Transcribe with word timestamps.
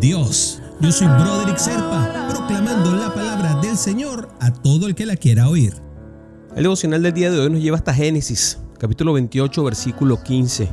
Dios. 0.00 0.62
Yo 0.80 0.92
soy 0.92 1.08
Broderick 1.08 1.58
Serpa, 1.58 2.28
proclamando 2.30 2.92
la 2.92 3.12
palabra 3.12 3.60
del 3.60 3.76
Señor 3.76 4.28
a 4.40 4.52
todo 4.52 4.86
el 4.86 4.94
que 4.94 5.06
la 5.06 5.16
quiera 5.16 5.48
oír. 5.48 5.74
El 6.54 6.62
devocional 6.62 7.02
del 7.02 7.12
día 7.12 7.32
de 7.32 7.40
hoy 7.40 7.50
nos 7.50 7.60
lleva 7.60 7.78
hasta 7.78 7.92
Génesis, 7.92 8.58
capítulo 8.78 9.12
28, 9.14 9.64
versículo 9.64 10.22
15. 10.22 10.68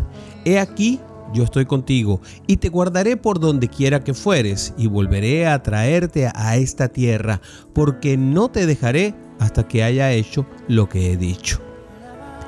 He 0.46 0.60
aquí, 0.60 1.00
yo 1.34 1.44
estoy 1.44 1.66
contigo, 1.66 2.22
y 2.46 2.58
te 2.58 2.70
guardaré 2.70 3.18
por 3.18 3.40
donde 3.40 3.68
quiera 3.68 4.04
que 4.04 4.14
fueres, 4.14 4.76
y 4.78 4.86
volveré 4.86 5.48
a 5.48 5.64
traerte 5.64 6.30
a 6.34 6.58
esta 6.58 6.90
tierra, 6.90 7.42
porque 7.74 8.18
no 8.18 8.50
te 8.50 8.68
dejaré 8.68 9.16
hasta 9.40 9.68
que 9.68 9.84
haya 9.84 10.12
hecho 10.12 10.46
lo 10.68 10.88
que 10.88 11.12
he 11.12 11.18
dicho. 11.18 11.60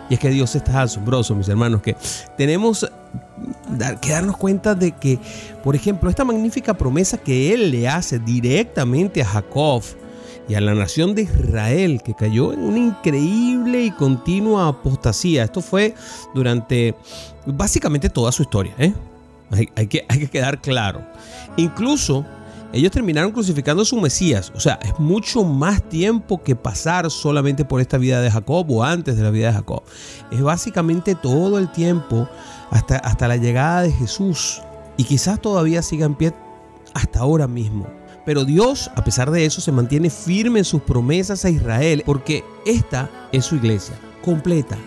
Y 0.09 0.14
es 0.14 0.20
que 0.20 0.30
Dios 0.30 0.56
está 0.56 0.84
asombroso, 0.84 1.36
mis 1.36 1.50
hermanos, 1.50 1.82
que 1.82 1.98
tenemos 2.38 2.88
que 4.02 4.12
darnos 4.12 4.38
cuenta 4.38 4.76
de 4.76 4.91
que, 4.91 5.20
por 5.64 5.76
ejemplo, 5.76 6.09
esta 6.09 6.23
magnífica 6.23 6.76
promesa 6.76 7.18
que 7.18 7.54
Él 7.54 7.72
le 7.72 7.88
hace 7.88 8.20
directamente 8.20 9.22
a 9.22 9.26
Jacob 9.26 9.84
y 10.50 10.55
a 10.55 10.62
la 10.62 10.73
nación 10.73 11.14
de 11.14 11.23
Israel, 11.23 12.02
que 12.04 12.14
cayó 12.14 12.54
en 12.54 12.62
una 12.62 12.78
increíble 12.78 13.84
y 13.84 13.92
continua 13.92 14.70
apostasía. 14.70 15.44
Esto 15.44 15.62
fue 15.62 15.94
durante 16.34 16.95
básicamente 17.45 18.09
toda 18.09 18.31
su 18.31 18.44
historia. 18.44 18.73
¿eh? 18.78 18.94
Hay, 19.76 19.88
que, 19.88 20.06
hay 20.08 20.20
que 20.20 20.28
quedar 20.28 20.62
claro. 20.62 21.06
Incluso 21.58 22.26
ellos 22.74 22.92
terminaron 22.92 23.32
crucificando 23.32 23.84
a 23.84 23.86
su 23.86 23.98
Mesías. 23.98 24.52
O 24.56 24.60
sea, 24.60 24.80
es 24.84 25.00
mucho 25.00 25.44
más 25.44 25.82
tiempo 25.88 26.44
que 26.44 26.56
pasar 26.56 27.09
solamente 27.09 27.66
por 27.66 27.82
esta 27.82 27.98
vida 27.98 28.22
de 28.22 28.30
Jacob 28.30 28.70
o 28.70 28.84
antes 28.84 29.16
de 29.16 29.24
la 29.24 29.32
vida 29.32 29.48
de 29.48 29.54
Jacob. 29.54 29.84
Es 30.32 30.42
básicamente 30.42 31.16
todo 31.16 31.59
el 31.59 31.72
tiempo 31.72 32.28
hasta, 32.70 32.98
hasta 32.98 33.28
la 33.28 33.38
llegada 33.38 33.84
de 33.84 33.92
Jesús. 33.92 34.62
Y 34.98 35.06
quizás 35.06 35.42
todavía 35.42 35.82
siga 35.82 36.06
en 36.06 36.16
pie 36.16 36.34
hasta 36.94 37.20
ahora 37.20 37.48
mismo. 37.48 37.88
Pero 38.26 38.44
Dios, 38.44 38.92
a 38.96 39.04
pesar 39.04 39.31
de 39.31 39.46
eso, 39.46 39.62
se 39.62 39.72
mantiene 39.72 40.09
firme 40.09 40.59
en 40.59 40.66
sus 40.66 40.81
promesas 40.81 41.46
a 41.46 41.50
Israel 41.50 42.04
porque 42.06 42.44
esta 42.66 43.09
es 43.31 43.46
su 43.46 43.56
iglesia 43.56 43.98
completa. 44.22 44.78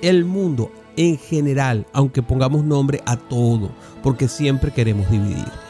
El 0.00 0.24
mundo 0.24 0.70
en 0.96 1.18
general, 1.18 1.86
aunque 1.92 2.22
pongamos 2.22 2.64
nombre 2.64 3.02
a 3.06 3.16
todo, 3.16 3.70
porque 4.02 4.28
siempre 4.28 4.70
queremos 4.70 5.10
dividir. 5.10 5.63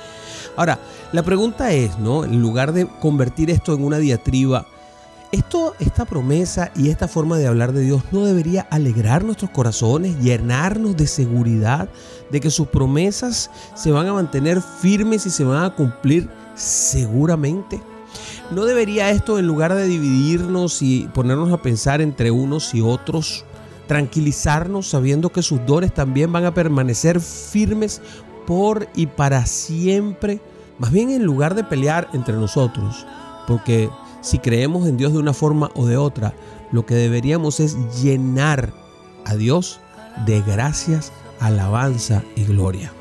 Ahora, 0.56 0.78
la 1.12 1.22
pregunta 1.22 1.72
es, 1.72 1.98
¿no? 1.98 2.24
En 2.24 2.40
lugar 2.40 2.72
de 2.72 2.86
convertir 3.00 3.50
esto 3.50 3.74
en 3.74 3.84
una 3.84 3.98
diatriba, 3.98 4.66
esto, 5.32 5.74
esta 5.80 6.04
promesa 6.04 6.70
y 6.76 6.90
esta 6.90 7.08
forma 7.08 7.38
de 7.38 7.48
hablar 7.48 7.72
de 7.72 7.80
Dios 7.80 8.04
no 8.12 8.24
debería 8.24 8.68
alegrar 8.70 9.24
nuestros 9.24 9.50
corazones, 9.50 10.20
llenarnos 10.20 10.96
de 10.96 11.08
seguridad 11.08 11.88
de 12.30 12.40
que 12.40 12.50
sus 12.50 12.68
promesas 12.68 13.50
se 13.74 13.90
van 13.90 14.06
a 14.06 14.12
mantener 14.12 14.62
firmes 14.62 15.26
y 15.26 15.30
se 15.30 15.42
van 15.42 15.64
a 15.64 15.74
cumplir 15.74 16.28
seguramente. 16.54 17.82
¿No 18.52 18.64
debería 18.64 19.10
esto, 19.10 19.40
en 19.40 19.48
lugar 19.48 19.74
de 19.74 19.86
dividirnos 19.86 20.82
y 20.82 21.08
ponernos 21.12 21.52
a 21.52 21.62
pensar 21.62 22.00
entre 22.00 22.30
unos 22.30 22.72
y 22.72 22.80
otros, 22.80 23.44
tranquilizarnos 23.88 24.88
sabiendo 24.88 25.30
que 25.30 25.42
sus 25.42 25.66
dones 25.66 25.92
también 25.92 26.32
van 26.32 26.44
a 26.44 26.54
permanecer 26.54 27.20
firmes 27.20 28.00
por 28.46 28.88
y 28.94 29.06
para 29.06 29.46
siempre, 29.46 30.40
más 30.78 30.90
bien 30.90 31.10
en 31.10 31.24
lugar 31.24 31.54
de 31.54 31.64
pelear 31.64 32.08
entre 32.12 32.34
nosotros, 32.34 33.06
porque 33.46 33.90
si 34.20 34.38
creemos 34.38 34.86
en 34.86 34.96
Dios 34.96 35.12
de 35.12 35.18
una 35.18 35.32
forma 35.32 35.70
o 35.74 35.86
de 35.86 35.96
otra, 35.96 36.34
lo 36.72 36.86
que 36.86 36.94
deberíamos 36.94 37.60
es 37.60 37.76
llenar 38.02 38.72
a 39.24 39.34
Dios 39.34 39.80
de 40.26 40.40
gracias, 40.42 41.12
alabanza 41.40 42.22
y 42.36 42.44
gloria. 42.44 42.92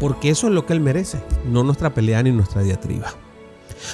Porque 0.00 0.30
eso 0.30 0.48
es 0.48 0.52
lo 0.52 0.66
que 0.66 0.72
Él 0.72 0.80
merece, 0.80 1.22
no 1.48 1.62
nuestra 1.62 1.94
pelea 1.94 2.22
ni 2.22 2.32
nuestra 2.32 2.62
diatriba. 2.62 3.12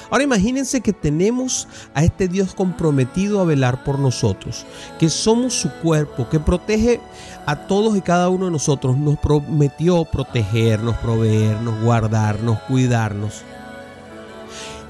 Ahora 0.09 0.23
imagínense 0.23 0.81
que 0.81 0.93
tenemos 0.93 1.67
a 1.93 2.03
este 2.03 2.27
Dios 2.27 2.53
comprometido 2.53 3.39
a 3.39 3.45
velar 3.45 3.83
por 3.83 3.99
nosotros, 3.99 4.65
que 4.99 5.09
somos 5.09 5.53
su 5.53 5.69
cuerpo, 5.81 6.29
que 6.29 6.39
protege 6.39 6.99
a 7.45 7.67
todos 7.67 7.97
y 7.97 8.01
cada 8.01 8.29
uno 8.29 8.45
de 8.45 8.51
nosotros. 8.51 8.97
Nos 8.97 9.17
prometió 9.19 10.05
protegernos, 10.05 10.95
proveernos, 10.97 11.81
guardarnos, 11.83 12.59
cuidarnos. 12.67 13.41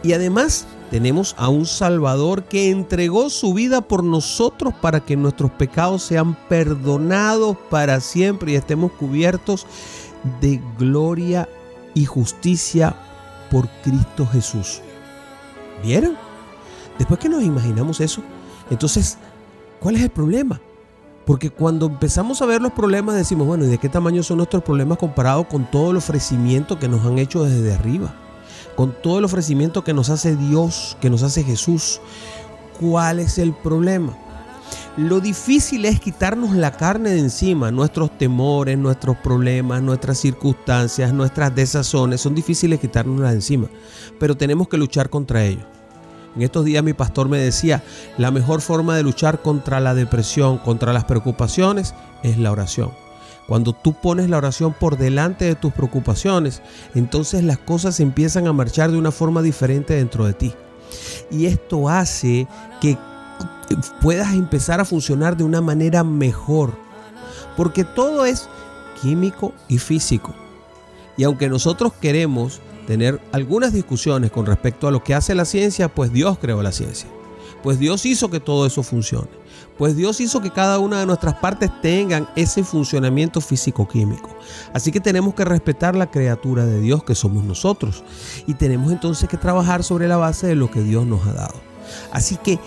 Y 0.04 0.14
además 0.14 0.66
tenemos 0.90 1.36
a 1.38 1.48
un 1.48 1.66
Salvador 1.66 2.44
que 2.44 2.70
entregó 2.70 3.30
su 3.30 3.54
vida 3.54 3.82
por 3.82 4.04
nosotros 4.04 4.74
para 4.74 5.00
que 5.00 5.16
nuestros 5.16 5.52
pecados 5.52 6.04
sean 6.04 6.36
perdonados 6.50 7.56
para 7.70 8.02
siempre 8.02 8.52
y 8.52 8.56
estemos 8.56 8.92
cubiertos 8.92 9.66
de 10.42 10.62
gloria 10.78 11.48
y 11.94 12.06
justicia 12.06 12.96
por 13.50 13.70
Cristo 13.84 14.28
Jesús. 14.28 14.82
¿Vieron? 15.84 16.18
Después 16.98 17.20
que 17.20 17.30
nos 17.30 17.44
imaginamos 17.44 18.00
eso, 18.00 18.22
entonces, 18.70 19.18
¿cuál 19.80 19.96
es 19.96 20.04
el 20.04 20.10
problema? 20.10 20.62
Porque 21.26 21.50
cuando 21.50 21.86
empezamos 21.86 22.42
a 22.42 22.46
ver 22.46 22.62
los 22.62 22.72
problemas 22.72 23.16
decimos, 23.16 23.48
bueno, 23.48 23.66
¿y 23.66 23.68
de 23.68 23.78
qué 23.78 23.90
tamaño 23.90 24.24
son 24.24 24.38
nuestros 24.38 24.64
problemas 24.64 24.98
comparados 24.98 25.48
con 25.48 25.70
todo 25.70 25.92
el 25.92 25.98
ofrecimiento 25.98 26.80
que 26.80 26.88
nos 26.88 27.06
han 27.06 27.20
hecho 27.20 27.44
desde 27.44 27.74
arriba? 27.74 28.14
Con 28.76 28.94
todo 29.02 29.20
el 29.20 29.26
ofrecimiento 29.26 29.84
que 29.84 29.94
nos 29.94 30.10
hace 30.10 30.36
Dios, 30.36 30.98
que 31.00 31.10
nos 31.10 31.24
hace 31.24 31.44
Jesús. 31.44 32.02
¿Cuál 32.80 33.20
es 33.20 33.38
el 33.38 33.54
problema? 33.54 34.18
Lo 34.98 35.22
difícil 35.22 35.86
es 35.86 36.02
quitarnos 36.02 36.54
la 36.54 36.72
carne 36.72 37.12
de 37.12 37.20
encima, 37.20 37.72
nuestros 37.72 38.18
temores, 38.18 38.78
nuestros 38.78 39.16
problemas, 39.16 39.82
nuestras 39.82 40.18
circunstancias, 40.18 41.14
nuestras 41.14 41.56
desazones, 41.56 42.20
son 42.20 42.36
difíciles 42.36 42.82
quitarnos 42.82 43.22
de 43.22 43.36
encima, 43.36 43.70
pero 44.20 44.36
tenemos 44.36 44.68
que 44.68 44.76
luchar 44.76 45.10
contra 45.10 45.46
ellos. 45.46 45.64
En 46.36 46.42
estos 46.42 46.66
días 46.66 46.84
mi 46.84 46.92
pastor 46.92 47.30
me 47.30 47.38
decía, 47.38 47.82
la 48.18 48.32
mejor 48.32 48.60
forma 48.60 48.98
de 48.98 49.04
luchar 49.04 49.42
contra 49.42 49.80
la 49.80 49.94
depresión, 49.94 50.58
contra 50.58 50.92
las 50.92 51.06
preocupaciones, 51.06 51.94
es 52.22 52.38
la 52.38 52.52
oración. 52.52 52.92
Cuando 53.48 53.72
tú 53.72 53.94
pones 53.94 54.30
la 54.30 54.38
oración 54.38 54.76
por 54.78 54.98
delante 54.98 55.46
de 55.46 55.56
tus 55.56 55.72
preocupaciones, 55.72 56.62
entonces 56.96 57.46
las 57.46 57.58
cosas 57.60 58.02
empiezan 58.02 58.46
a 58.46 58.54
marchar 58.54 58.92
de 58.92 58.98
una 58.98 59.12
forma 59.12 59.42
diferente 59.42 59.94
dentro 59.94 60.26
de 60.26 60.34
ti. 60.34 60.54
Y 61.30 61.46
esto 61.46 61.88
hace 61.88 62.46
que 62.82 62.98
puedas 64.02 64.34
empezar 64.34 64.80
a 64.80 64.86
funcionar 64.86 65.38
de 65.38 65.44
una 65.44 65.62
manera 65.62 66.04
mejor. 66.04 66.74
Porque 67.58 67.84
todo 67.84 68.26
es 68.26 68.48
químico 69.02 69.54
y 69.68 69.78
físico. 69.78 70.34
Y 71.18 71.24
aunque 71.24 71.50
nosotros 71.50 71.94
queremos 71.94 72.62
tener 72.88 73.22
algunas 73.32 73.74
discusiones 73.74 74.32
con 74.32 74.46
respecto 74.46 74.88
a 74.88 74.92
lo 74.92 75.04
que 75.04 75.14
hace 75.14 75.36
la 75.36 75.46
ciencia, 75.46 75.88
pues 75.88 76.12
Dios 76.12 76.38
creó 76.40 76.62
la 76.62 76.72
ciencia. 76.72 77.10
Pues 77.64 77.78
Dios 77.78 78.06
hizo 78.06 78.30
que 78.30 78.40
todo 78.40 78.66
eso 78.66 78.82
funcione. 78.84 79.30
Pues 79.78 79.96
Dios 79.96 80.20
hizo 80.20 80.42
que 80.42 80.52
cada 80.52 80.80
una 80.80 81.00
de 81.00 81.06
nuestras 81.06 81.36
partes 81.36 81.70
tengan 81.82 82.28
ese 82.36 82.64
funcionamiento 82.64 83.42
físico-químico. 83.42 84.30
Así 84.74 84.92
que 84.92 85.00
tenemos 85.00 85.34
que 85.34 85.46
respetar 85.46 85.96
la 85.96 86.10
criatura 86.10 86.66
de 86.66 86.80
Dios 86.80 87.04
que 87.04 87.16
somos 87.16 87.44
nosotros. 87.44 88.04
Y 88.48 88.56
tenemos 88.56 88.92
entonces 88.92 89.30
que 89.30 89.38
trabajar 89.38 89.84
sobre 89.84 90.08
la 90.08 90.18
base 90.18 90.48
de 90.48 90.56
lo 90.56 90.70
que 90.70 90.82
Dios 90.82 91.06
nos 91.06 91.26
ha 91.28 91.34
dado. 91.34 91.56
Así 92.12 92.38
que 92.38 92.60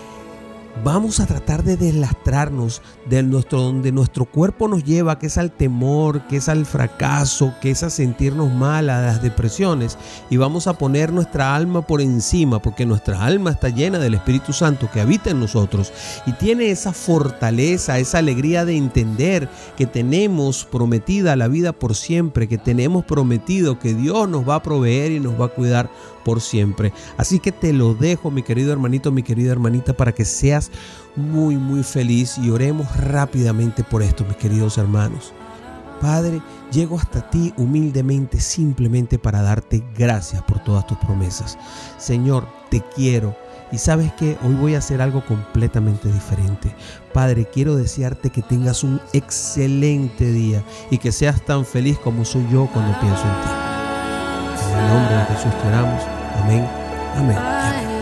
vamos 0.83 1.19
a 1.19 1.25
tratar 1.25 1.63
de 1.63 1.77
deslastrarnos 1.77 2.81
de 3.09 3.23
nuestro, 3.23 3.61
donde 3.61 3.91
nuestro 3.91 4.25
cuerpo 4.25 4.67
nos 4.67 4.83
lleva, 4.83 5.19
que 5.19 5.27
es 5.27 5.37
al 5.37 5.51
temor, 5.51 6.27
que 6.27 6.37
es 6.37 6.49
al 6.49 6.65
fracaso, 6.65 7.53
que 7.61 7.71
es 7.71 7.83
a 7.83 7.89
sentirnos 7.89 8.51
mal, 8.53 8.89
a 8.89 9.01
las 9.01 9.21
depresiones, 9.21 9.97
y 10.29 10.37
vamos 10.37 10.67
a 10.67 10.73
poner 10.73 11.13
nuestra 11.13 11.55
alma 11.55 11.81
por 11.81 12.01
encima, 12.01 12.61
porque 12.61 12.85
nuestra 12.85 13.23
alma 13.23 13.51
está 13.51 13.69
llena 13.69 13.99
del 13.99 14.15
Espíritu 14.15 14.53
Santo 14.53 14.89
que 14.91 15.01
habita 15.01 15.29
en 15.29 15.39
nosotros. 15.39 15.93
Y 16.25 16.33
tiene 16.33 16.71
esa 16.71 16.93
fortaleza, 16.93 17.99
esa 17.99 18.17
alegría 18.17 18.65
de 18.65 18.75
entender 18.75 19.49
que 19.77 19.85
tenemos 19.85 20.65
prometida 20.65 21.35
la 21.35 21.47
vida 21.47 21.73
por 21.73 21.95
siempre, 21.95 22.47
que 22.47 22.57
tenemos 22.57 23.05
prometido 23.05 23.79
que 23.79 23.93
Dios 23.93 24.27
nos 24.29 24.47
va 24.47 24.55
a 24.55 24.63
proveer 24.63 25.11
y 25.11 25.19
nos 25.19 25.39
va 25.39 25.45
a 25.45 25.49
cuidar 25.49 25.89
por 26.25 26.41
siempre. 26.41 26.91
Así 27.15 27.39
que 27.39 27.53
te 27.53 27.71
lo 27.71 27.93
dejo, 27.93 28.31
mi 28.31 28.41
querido 28.41 28.73
hermanito, 28.73 29.11
mi 29.13 29.23
querida 29.23 29.53
hermanita, 29.53 29.93
para 29.93 30.11
que 30.11 30.25
seas 30.25 30.71
muy, 31.15 31.55
muy 31.55 31.83
feliz 31.83 32.37
y 32.37 32.49
oremos 32.49 32.93
rápidamente 32.97 33.85
por 33.85 34.01
esto, 34.01 34.25
mis 34.25 34.35
queridos 34.35 34.77
hermanos. 34.77 35.31
Padre, 36.01 36.41
llego 36.71 36.99
hasta 36.99 37.29
ti 37.29 37.53
humildemente 37.55 38.41
simplemente 38.41 39.17
para 39.17 39.41
darte 39.41 39.83
gracias 39.97 40.41
por 40.43 40.61
todas 40.63 40.85
tus 40.87 40.97
promesas. 40.97 41.57
Señor, 41.97 42.45
te 42.69 42.83
quiero. 42.95 43.35
Y 43.71 43.77
sabes 43.77 44.11
que 44.13 44.37
hoy 44.43 44.53
voy 44.55 44.75
a 44.75 44.79
hacer 44.79 45.01
algo 45.01 45.25
completamente 45.25 46.11
diferente. 46.11 46.75
Padre, 47.13 47.47
quiero 47.51 47.75
desearte 47.75 48.29
que 48.29 48.41
tengas 48.41 48.83
un 48.83 49.01
excelente 49.13 50.31
día 50.31 50.63
y 50.91 50.97
que 50.97 51.11
seas 51.11 51.41
tan 51.43 51.65
feliz 51.65 51.97
como 51.99 52.25
soy 52.25 52.45
yo 52.51 52.69
cuando 52.71 52.99
pienso 52.99 53.23
en 53.23 53.41
ti. 53.41 53.64
El 54.77 54.87
nombre 54.89 55.15
de 55.15 55.25
Jesús 55.25 55.53
te 55.61 55.67
oramos. 55.67 56.01
Amén. 56.41 56.67
Amén. 57.17 57.94